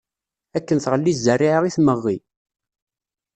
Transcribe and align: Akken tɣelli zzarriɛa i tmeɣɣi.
Akken 0.57 0.77
tɣelli 0.79 1.13
zzarriɛa 1.17 1.59
i 1.65 1.71
tmeɣɣi. 1.75 2.17